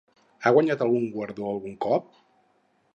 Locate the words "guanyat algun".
0.55-1.05